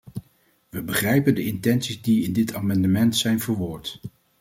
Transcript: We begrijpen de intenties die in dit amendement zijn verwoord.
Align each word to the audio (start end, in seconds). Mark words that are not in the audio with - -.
We 0.69 0.81
begrijpen 0.83 1.35
de 1.35 1.43
intenties 1.45 2.01
die 2.01 2.23
in 2.23 2.33
dit 2.33 2.53
amendement 2.53 3.15
zijn 3.15 3.39
verwoord. 3.39 3.99